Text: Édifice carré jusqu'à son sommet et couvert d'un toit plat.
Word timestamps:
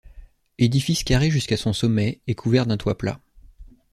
Édifice 0.57 1.03
carré 1.03 1.29
jusqu'à 1.29 1.57
son 1.57 1.73
sommet 1.73 2.21
et 2.25 2.33
couvert 2.33 2.65
d'un 2.65 2.75
toit 2.75 2.97
plat. 2.97 3.19